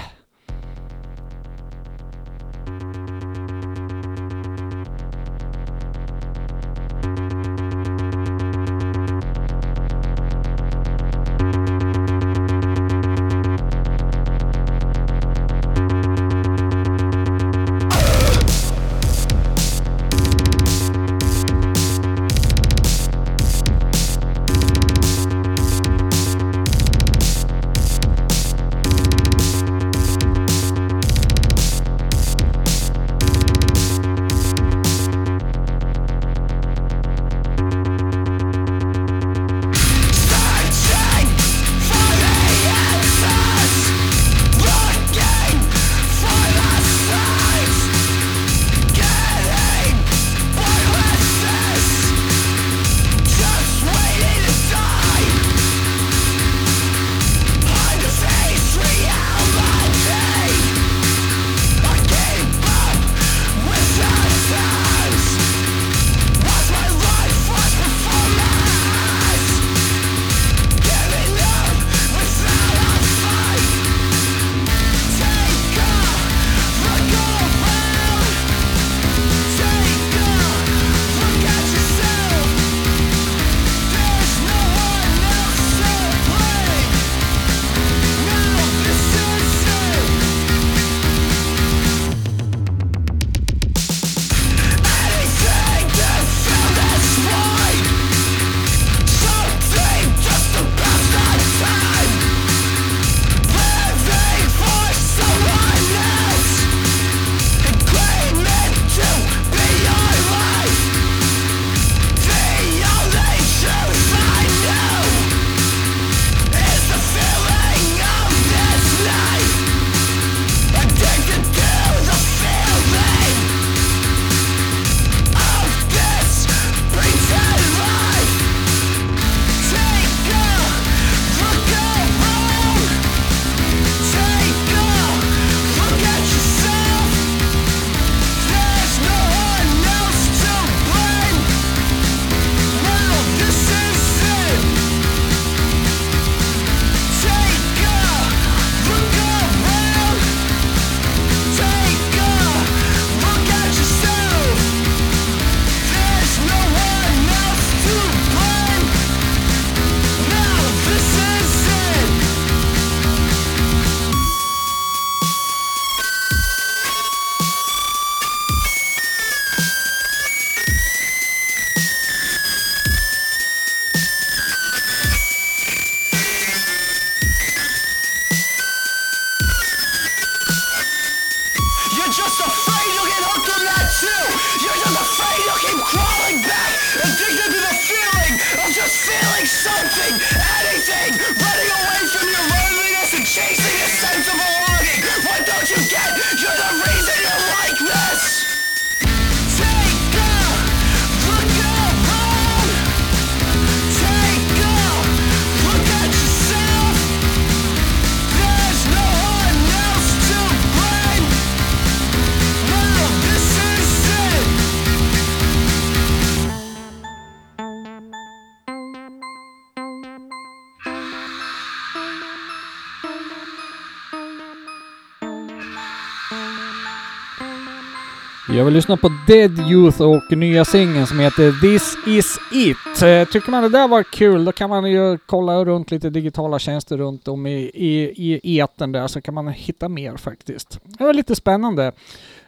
[228.58, 233.02] Jag vill lyssna på Dead Youth och nya singeln som heter This Is It.
[233.04, 236.60] Eh, Tycker man det där var kul, då kan man ju kolla runt lite digitala
[236.60, 240.80] tjänster runt om i, i, i etern där, så kan man hitta mer faktiskt.
[240.84, 241.92] Det var lite spännande,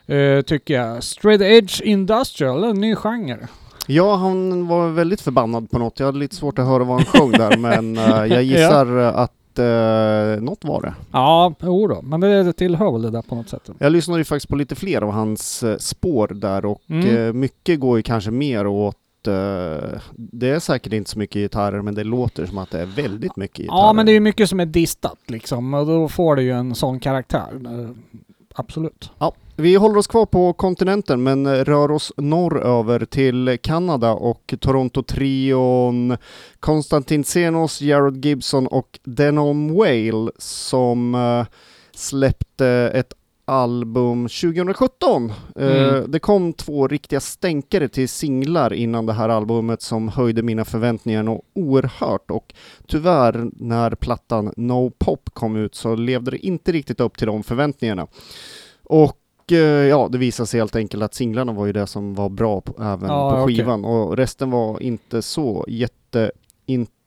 [0.05, 1.03] eh, tycker jag.
[1.03, 3.47] Straight Edge Industrial, en ny genre.
[3.87, 5.99] Ja, han var väldigt förbannad på något.
[5.99, 9.31] Jag hade lite svårt att höra vad han sjöng där, men eh, jag gissar att
[9.59, 10.93] uh, något var det.
[11.11, 13.69] Ja, jo då, men det tillhör väl det där på något sätt.
[13.79, 17.17] Jag lyssnade ju faktiskt på lite fler av hans eh, spår där och Mm.
[17.27, 18.95] eh, mycket går ju kanske mer åt
[19.27, 22.85] eh, det är säkert inte så mycket gitarrer men det låter som att det är
[22.85, 23.79] väldigt mycket gitarrer.
[23.79, 26.51] Ja, men det är ju mycket som är distat liksom, och då får det ju
[26.51, 27.49] en sån karaktär.
[28.55, 29.11] Absolut.
[29.19, 36.17] Ja, vi håller oss kvar på kontinenten men rör oss norröver till Kanada och Toronto-trion
[36.59, 41.45] Konstantin Senos, Jared Gibson och Denom Whale som eh,
[41.95, 43.13] släppte ett
[43.45, 45.31] album 2017.
[45.55, 46.11] Eh, Mm.
[46.11, 51.23] det kom två riktiga stänkare till singlar innan det här albumet som höjde mina förväntningar
[51.23, 52.53] något oerhört och
[52.87, 57.43] tyvärr när plattan No Pop kom ut så levde det inte riktigt upp till de
[57.43, 58.07] förväntningarna.
[58.83, 59.17] Och
[59.51, 62.61] eh, ja, det visade sig helt enkelt att singlarna var ju det som var bra
[62.61, 65.65] på, även Ja, på skivan och resten var inte så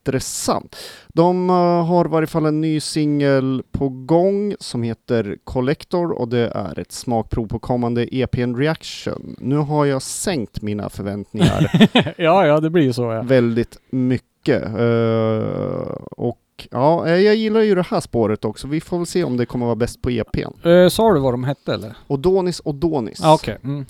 [0.08, 0.76] jätteintressant.
[1.08, 6.28] De eh, har i varje fall en ny singel på gång som heter Collector och
[6.28, 9.36] det är ett smakprov på kommande EPn Reaction.
[9.38, 13.22] Nu har jag sänkt mina förväntningar ja, ja, det blir ju så ja.
[13.22, 14.62] väldigt mycket.
[14.62, 16.38] Eh, och
[16.70, 18.68] ja, eh, jag gillar ju det här spåret också.
[18.68, 20.68] Vi får väl se om det kommer vara bäst på EPn.
[20.68, 21.96] Eh, sa du vad de hette eller?
[22.06, 23.20] Odonis Odonis.
[23.22, 23.58] Ja, okej.
[23.64, 23.86] Mm.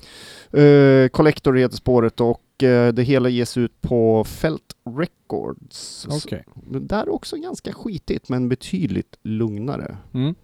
[0.51, 6.07] Eh, Collector heter spåret och det hela ges ut på Felt Records.
[6.09, 6.43] Okej.
[6.71, 9.97] Så, där är också ganska skitigt men betydligt lugnare.
[10.13, 10.35] Mm.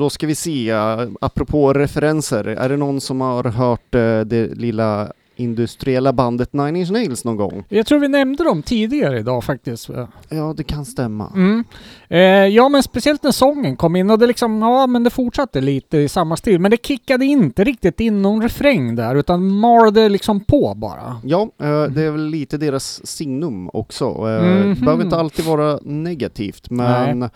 [0.00, 0.72] Då ska vi se.
[1.20, 6.90] Apropå referenser, är det någon som har hört eh, det lilla industriella bandet Nine Inch
[6.90, 7.64] Nails någon gång?
[7.68, 9.90] Jag tror vi nämnde dem tidigare idag faktiskt.
[10.28, 11.32] Ja, det kan stämma.
[11.34, 11.64] Mm.
[12.08, 15.60] Eh, ja, men speciellt när sången kom in och det liksom, ja men det fortsatte
[15.60, 16.60] lite i samma stil.
[16.60, 21.20] Men det kickade inte riktigt in någon refräng där, utan malde liksom på bara.
[21.24, 24.04] Ja, eh, det är väl lite deras signum också.
[24.04, 24.74] Eh, Mhm.
[24.74, 27.30] Det behöver inte alltid vara negativt, men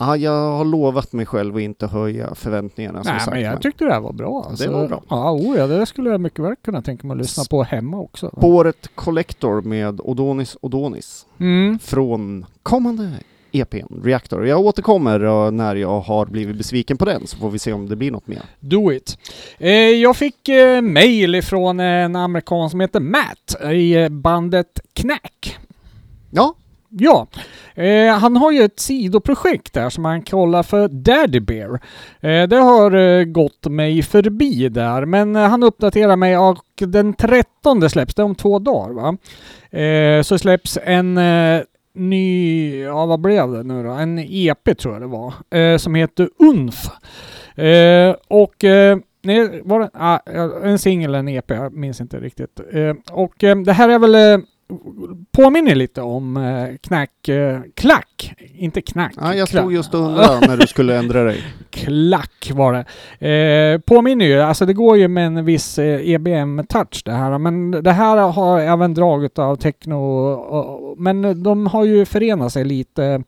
[0.00, 3.32] ja, jag har lovat mig själv att inte höja förväntningarna Nej, sagt.
[3.32, 4.46] men jag men tyckte det här var bra.
[4.50, 4.72] Alltså.
[4.72, 5.02] var bra.
[5.08, 7.98] Ja, oh, ja, det skulle jag mycket väl kunna tänka mig att lyssna på hemma
[7.98, 8.30] också.
[8.36, 11.78] Spåret Collector med Odonis Odonis Mm.
[11.78, 13.10] från kommande
[13.52, 14.46] EPn Reactor.
[14.46, 17.88] Jag återkommer eh, när jag har blivit besviken på den så får vi se om
[17.88, 18.42] det blir något mer.
[18.60, 19.18] Do it.
[19.58, 25.58] Eh, jag fick eh, mail ifrån en amerikan som heter Matt i bandet Knack.
[26.30, 26.54] Ja,
[26.92, 27.26] Ja,
[27.74, 31.80] eh, han har ju ett sidoprojekt där som han kallar för Daddy Bear.
[32.20, 37.14] Eh, det har eh, gått mig förbi där, men eh, han uppdaterar mig och den
[37.14, 39.16] 13 släpps, det är om två dagar va?
[39.80, 41.62] Eh, så släpps en eh,
[41.94, 43.90] ny, ja vad blev det nu då?
[43.90, 46.86] En EP tror jag det var, eh, som heter UNF.
[47.58, 50.18] Eh, och eh, Nej, var det, ah,
[50.64, 52.60] en singel eller en EP, jag minns inte riktigt.
[52.72, 54.46] Eh, och eh, det här är väl eh,
[55.32, 59.12] påminner lite om eh, knack, eh, klack, inte knack.
[59.16, 59.62] ja jag klack.
[59.62, 61.44] stod just och undrade när du skulle ändra dig.
[61.70, 63.28] Klack var det.
[63.28, 67.70] Eh, påminner ju, alltså det går ju med en viss eh, EBM-touch det här, men
[67.70, 72.64] det här har även draget av techno, och, och, men de har ju förenat sig
[72.64, 73.22] lite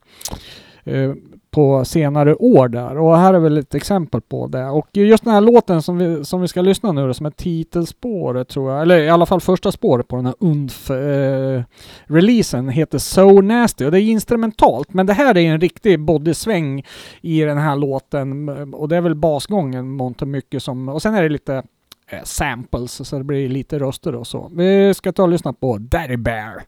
[0.85, 1.13] eh,
[1.53, 4.65] på senare år där och här är väl ett exempel på det.
[4.65, 7.31] Och just den här låten som vi, som vi ska lyssna nu då, som är
[7.31, 11.63] titelspåret tror jag, eller i alla fall första spåret på den här UNF eh,
[12.05, 16.85] releasen heter So Nasty och det är instrumentalt men det här är en riktig bodysväng
[17.21, 21.15] i den här låten och det är väl basgången mångt och mycket som, och sen
[21.15, 21.63] är det lite
[22.09, 24.51] eh, samples så det blir lite röster och så.
[24.55, 26.63] Vi ska ta och lyssna på Daddy Bear.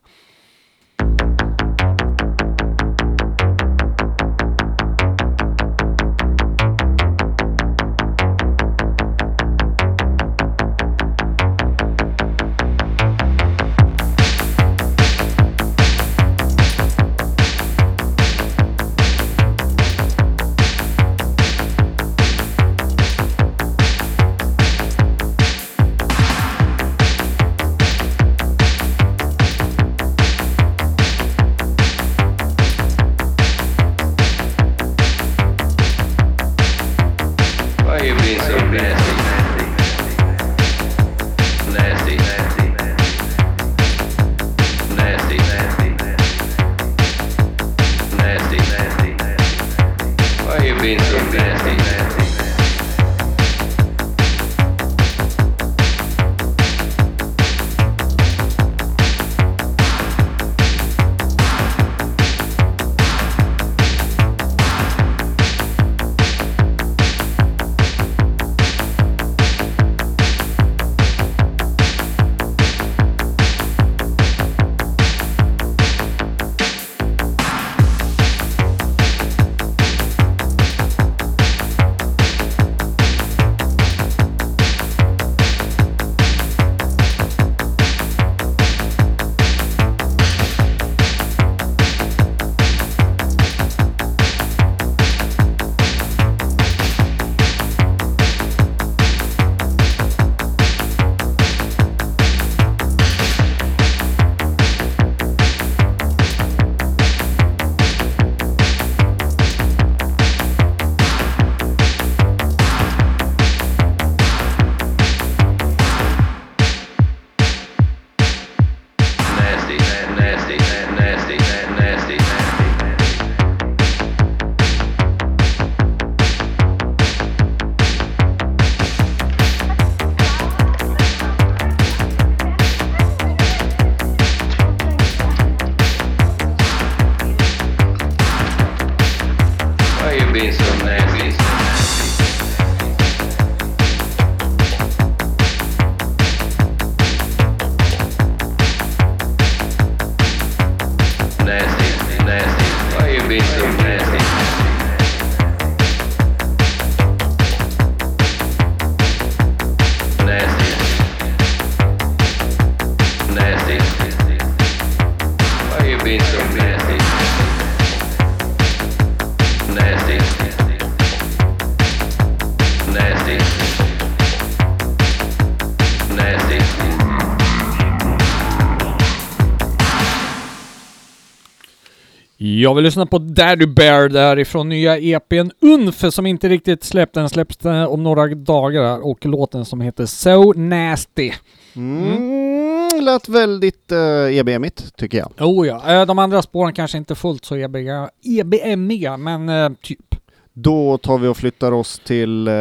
[182.64, 187.14] Jag vill lyssna på Daddy Bear därifrån nya EPn Unf som inte riktigt släppt.
[187.14, 191.32] Den släpps eh, om några dagar och låten som heter So Nasty.
[191.76, 195.48] Mm, lät väldigt uh, EBM-igt tycker jag.
[195.48, 197.88] Oh ja, Eh, de andra spåren kanske inte fullt så EBG
[198.22, 200.14] EBM-iga, men eh, typ.
[200.52, 202.54] Då tar vi och flyttar oss till eh,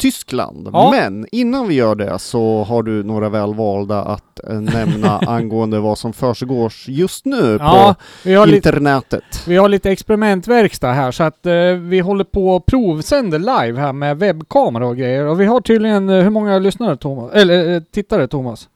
[0.00, 0.68] Tyskland.
[0.72, 0.90] Ja.
[0.90, 5.98] Men innan vi gör det så har du några välvalda att eh, nämna angående vad
[5.98, 9.24] som försiggår just nu Ja, vi har, på lite, internetet.
[9.46, 13.92] vi har lite experimentverkstad här så att eh, vi håller på och provsänder live här
[13.92, 15.24] med webbkamera och grejer.
[15.26, 17.32] Och vi har tydligen, eh, hur många lyssnare Thomas?
[17.32, 18.68] Eller eh, tittare Thomas?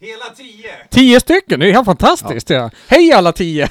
[0.00, 0.70] Hela tio!
[0.90, 1.60] Tio stycken!
[1.60, 2.70] Det är helt fantastiskt ja.
[2.88, 3.68] Hej alla tio!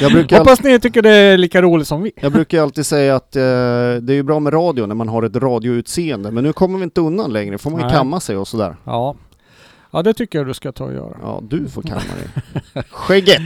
[0.00, 2.12] Jag brukar, Hoppas ni tycker det är lika roligt som vi.
[2.16, 5.22] jag brukar alltid säga att eh, det är ju bra med radio när man har
[5.22, 8.48] ett radioutseende, men nu kommer vi inte undan längre, får man ju kamma sig och
[8.48, 8.76] sådär.
[8.84, 9.16] Ja.
[9.94, 11.16] Ja, det tycker jag du ska ta och göra.
[11.22, 12.82] Ja, du får kamma dig.
[12.90, 13.40] Skägget!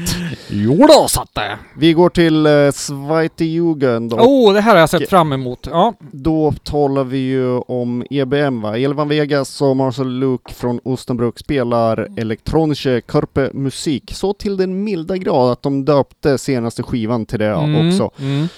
[0.49, 1.59] Jo då, satt det!
[1.77, 5.69] Vi går till eh, Zweite Jugend och Oh, det här har jag sett fram emot.
[5.71, 5.95] Ja.
[6.13, 8.79] Då talar vi ju om EBM va?
[8.79, 15.17] Elvan Vegas och Marcel Luke från Ostenbruck spelar elektronische Körpe Musik så till den milda
[15.17, 18.11] grad att de döpte senaste skivan till det Mm, också.
[18.21, 18.49] Mm.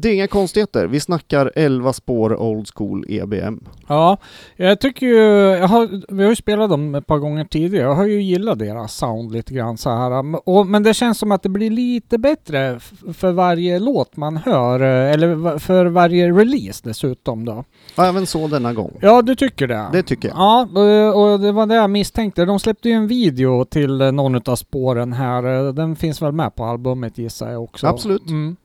[0.00, 3.64] Det är inga konstigheter, vi snackar 11 spår old school EBM.
[3.88, 4.16] Ja,
[4.56, 5.16] jag tycker ju,
[5.56, 8.58] jag har, vi har ju spelat dem ett par gånger tidigare, jag har ju gillat
[8.58, 10.48] deras sound lite grann så här.
[10.48, 12.80] Och, men det känns som att det blir lite bättre
[13.14, 17.64] för varje låt man hör, eh, eller för varje release dessutom då.
[17.98, 18.98] Även så denna gång.
[19.00, 19.86] Ja, du tycker det?
[19.92, 20.36] Det tycker jag.
[20.36, 22.44] Ja, och och det var det jag misstänkte.
[22.44, 25.66] De släppte ju en video till eh, någon av spåren här.
[25.66, 27.86] Eh, Den finns väl med på albumet gissar jag också.
[27.86, 28.28] Absolut.
[28.28, 28.56] Mm.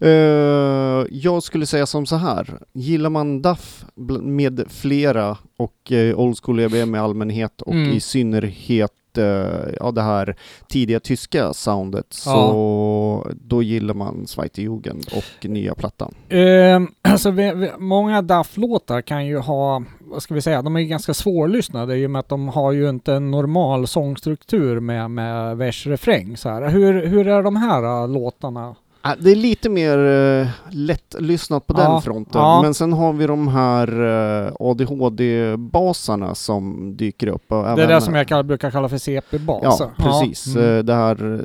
[0.00, 3.42] Eh, jag skulle säga som så här, gillar man
[3.96, 7.92] bl- med flera och eh, old school EBM i allmänhet och Mm.
[7.92, 9.24] i synnerhet eh,
[9.80, 10.36] ja, det här
[10.68, 16.14] tidiga tyska soundet så då gillar man Zweite Jugend och nya plattan.
[16.28, 16.80] Eh,
[17.12, 20.86] alltså, vi, vi, många DAF-låtar kan ju ha, vad ska vi säga, de är ju
[20.86, 25.56] ganska svårlyssnade i och med att de har ju inte en normal sångstruktur med, med
[25.56, 26.36] vers-refräng.
[26.68, 28.74] Hur, hur är de här äh, låtarna?
[29.08, 32.62] Ah, Det är lite mer uh, lättlyssnat på Ja, den fronten, ja.
[32.62, 37.48] men sen har vi de här uh, ADHD-basarna som dyker upp.
[37.48, 39.60] Det är det som jag kall, brukar kalla för CP-bas.
[39.62, 40.56] Ja, precis.
[40.56, 40.76] Mm.
[40.78, 41.40] Eh, Det här,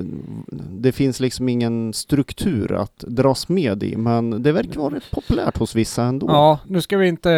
[0.71, 5.57] det finns liksom ingen struktur att dras med i, men det verkar vara rätt populärt
[5.57, 6.27] hos vissa ändå.
[6.29, 7.29] Ja, nu ska vi inte...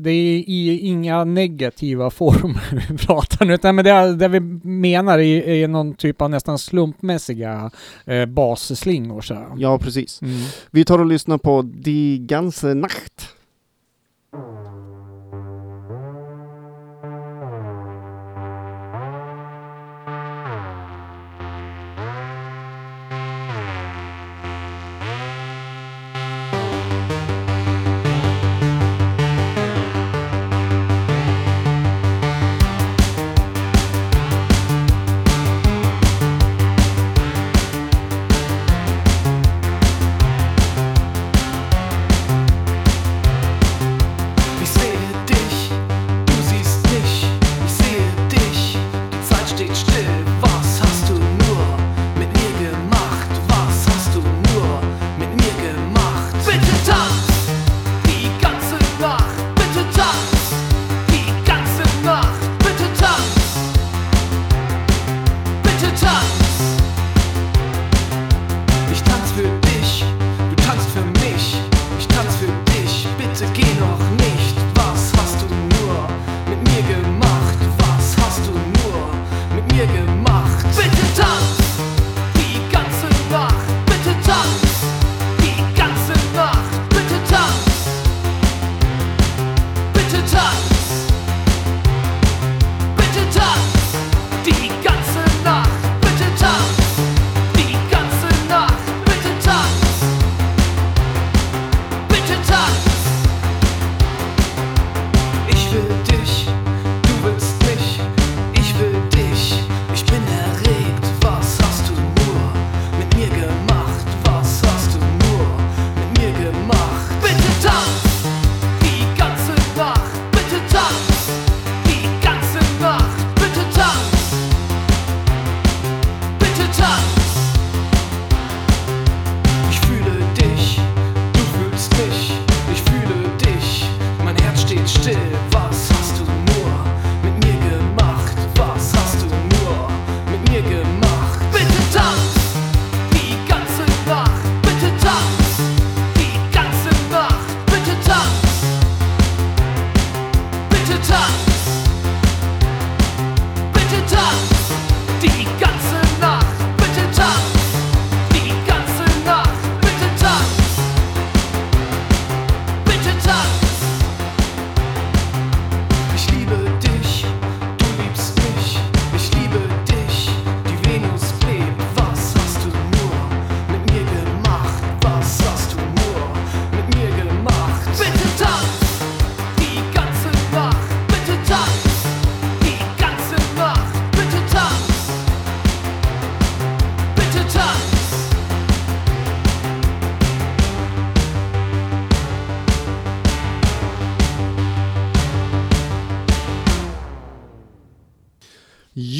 [0.00, 5.18] Det är i inga negativa former vi pratar nu, utan men det, det vi menar
[5.18, 7.70] är, är någon typ av nästan slumpmässiga
[8.04, 9.46] eh, basslingor så här.
[9.56, 10.22] Ja, precis.
[10.22, 10.40] Mm.
[10.70, 13.28] Vi tar och lyssnar på Die ganze Nacht.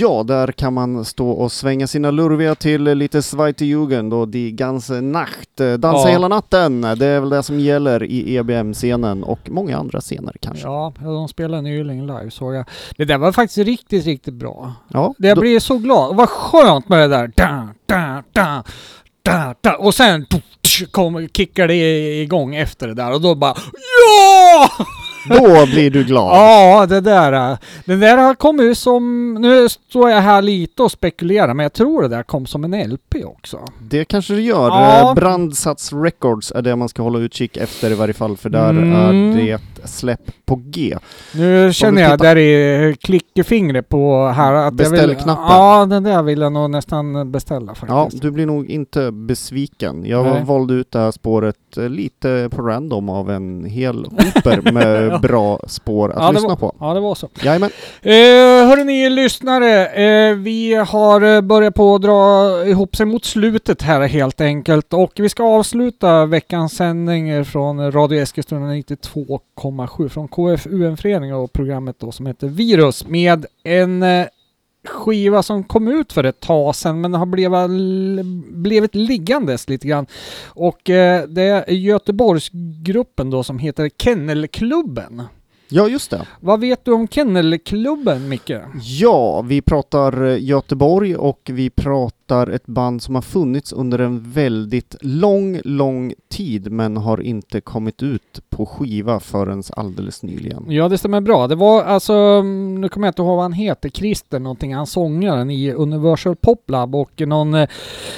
[0.01, 4.51] Ja, där kan man stå och svänga sina lurviga till lite Zweite Jugend och Die
[4.53, 5.57] ganze Nacht.
[5.57, 6.07] Dansa Ja.
[6.09, 10.67] hela natten, det är väl det som gäller i EBM-scenen och många andra scener kanske.
[10.67, 12.65] Ja, de spelar nyligen live såg jag.
[12.97, 14.73] Det där var faktiskt riktigt, riktigt bra.
[14.89, 16.17] Ja, Jag då- blir så glad.
[16.17, 17.33] Vad skönt med det där.
[17.37, 18.63] Da, da, da,
[19.23, 19.77] da, da.
[19.77, 20.27] Och sen
[20.91, 21.75] kom, kickar det
[22.23, 23.55] igång efter det där och då bara
[24.07, 24.69] Ja!
[25.29, 26.37] Då blir du glad.
[26.37, 27.59] Ja, det där.
[27.85, 29.35] Det där kommit ju som...
[29.35, 32.91] Nu står jag här lite och spekulerar, men jag tror det där kom som en
[32.91, 33.59] LP också.
[33.91, 34.69] Det kanske det gör.
[34.69, 35.09] Ja.
[35.09, 38.71] Eh, Brandsats Records är det man ska hålla utkik efter i varje fall, för där
[38.71, 39.39] Mm.
[39.39, 40.97] är det släpp på G.
[41.35, 45.45] Nu känner jag där i klickefingret på här att Beställknappen.
[45.49, 48.23] Ja, den där vill jag nog nästan beställa Ja, faktiskt.
[48.23, 50.05] du blir nog inte besviken.
[50.07, 50.43] Jag Nej.
[50.45, 55.61] valde ut det här spåret eh, lite på random av en hel hoper med bra
[55.67, 56.75] spår att Ja, lyssna var- på.
[56.81, 57.29] Ja, det var så.
[57.43, 57.71] Jajamän.
[58.03, 58.13] Eh,
[58.69, 63.83] hörni ni lyssnare, eh, vi har eh, börjat på att dra ihop sig mot slutet
[63.83, 71.37] här helt enkelt och vi ska avsluta veckans sändning från Radio Eskilstuna 92,7 från KFUM-föreningen
[71.37, 74.27] och programmet då som heter Virus med en eh,
[74.87, 80.07] skiva som kom ut för ett tag sedan men har blivit, blivit liggandes lite grann.
[80.47, 85.23] Och eh, det är Göteborgsgruppen då som heter Kennelklubben.
[85.73, 86.27] Ja, just det.
[86.41, 88.53] Vad vet du om Kennelklubben, Micke?
[88.83, 94.31] Ja, vi pratar eh, Göteborg och vi pratar ett band som har funnits under en
[94.31, 100.65] väldigt lång, lång tid men har inte kommit ut på skiva förrän alldeles nyligen.
[100.69, 101.47] Ja, det stämmer bra.
[101.47, 105.51] Det var alltså, nu kommer jag inte ihåg vad han heter, Christer någonting, han sångaren
[105.51, 107.69] i Universal Pop Lab och någon eh,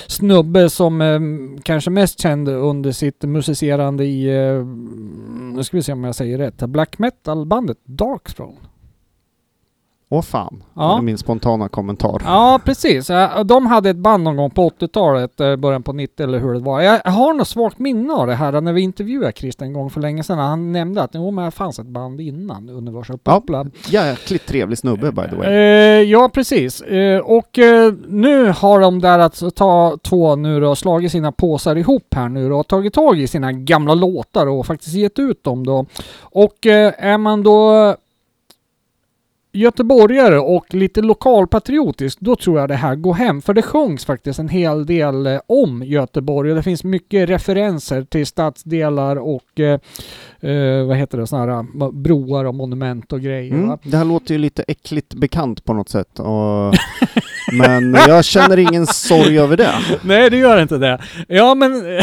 [0.07, 1.21] snubbe som eh,
[1.63, 4.67] kanske mest känd under sitt musicerande i, eh,
[5.55, 8.72] nu ska vi se om jag säger rätt, black metal-bandet Darkthrone.
[10.15, 10.83] Åh fan, Ja.
[10.89, 12.23] det är min spontana kommentar.
[12.25, 13.11] Ja, precis.
[13.45, 16.59] De hade ett band någon gång på 80-talet, eh, början på 90 eller hur det
[16.61, 16.81] var.
[16.81, 20.01] Jag har något svagt minne av det här när vi intervjuade Christer en gång för
[20.01, 20.39] länge sedan.
[20.39, 23.33] Han nämnde att jo, men det fanns ett band innan Universal Ja.
[23.41, 23.71] Pop Lab.
[23.89, 25.47] Jäkligt trevlig snubbe by the way.
[25.49, 26.81] Eh, ja, precis.
[26.81, 27.59] Eh, och
[28.09, 32.49] nu har de där att ta två nu då, slagit sina påsar ihop här nu
[32.49, 35.87] då, och tagit tag i sina gamla låtar och faktiskt gett ut dem då.
[36.21, 37.97] Och är man då
[39.53, 43.43] göteborgare och lite lokalpatriotisk, då tror jag det här går hem.
[43.43, 48.03] För det sjungs faktiskt en hel del eh, om Göteborg och det finns mycket referenser
[48.03, 49.81] till stadsdelar och eh,
[50.41, 53.55] eh, vad heter det, sådana här eh, broar och monument och grejer.
[53.55, 56.19] Mm, det här låter ju lite äckligt bekant på något sätt.
[56.19, 56.75] Och,
[57.53, 59.75] men jag känner ingen sorg över det.
[60.03, 61.01] Nej, det gör inte det.
[61.29, 61.73] Ja, men...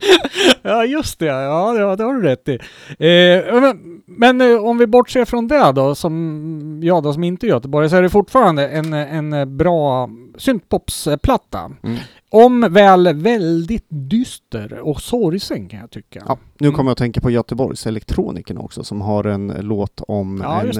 [0.62, 1.26] ja, just det.
[1.26, 2.58] Ja, det, det har du rätt i.
[2.98, 7.46] Eh, men men eh, om vi bortser från det då, som jag då som inte
[7.46, 11.70] är Göteborg, så är det fortfarande en, en bra syntpopsplatta.
[11.82, 11.98] Mm.
[12.30, 16.22] Om väl väldigt dyster och sorgsen kan jag tycka.
[16.26, 20.40] Ja, nu kommer jag att tänka på Göteborgs Elektronikerna också som har en låt om
[20.44, 20.72] Ja, en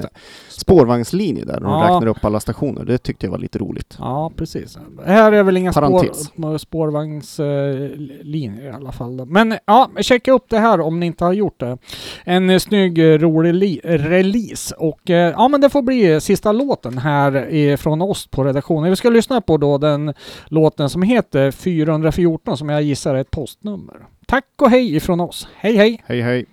[0.48, 1.82] spårvagnslinje där de Ja.
[1.84, 2.84] räknar upp alla stationer.
[2.84, 3.96] Det tyckte jag var lite roligt.
[3.98, 4.78] Ja, precis.
[5.06, 9.26] Här är väl inga spår, spårvagnslinjer i alla fall.
[9.26, 11.78] Men ja, checka upp det här om ni inte har gjort det.
[12.24, 14.74] En snygg, rolig li- release.
[14.74, 18.90] Och eh, ja, men det får bli sista låten här från oss på redaktionen.
[18.90, 20.14] Vi ska lyssna på då den
[20.48, 23.96] låten som heter 414 som jag gissar är ett postnummer.
[24.30, 25.48] Tack och hej ifrån oss.
[25.56, 26.02] Hej hej!
[26.06, 26.46] Hej hej!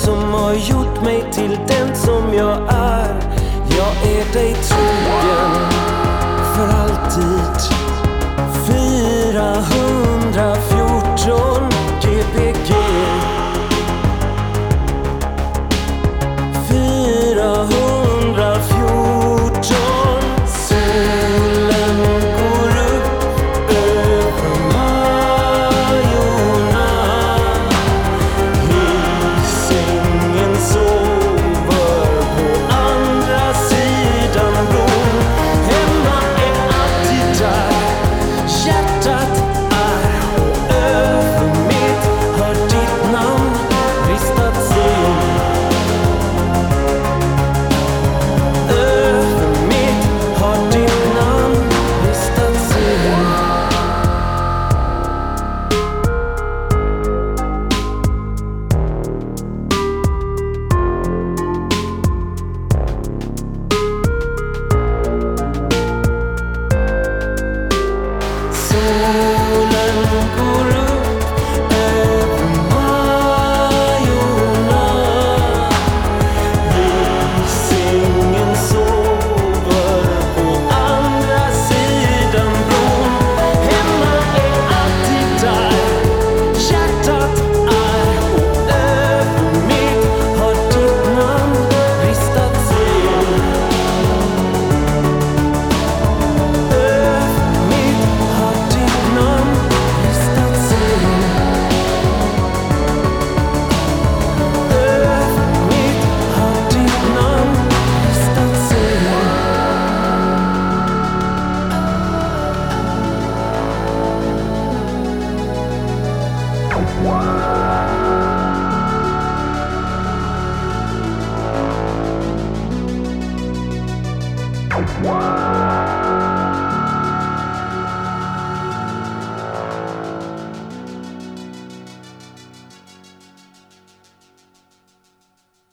[0.04, 3.14] som har gjort mig till den som jag är.
[3.70, 5.52] Jag är dig trogen
[6.56, 7.74] för alltid.
[8.68, 10.13] 400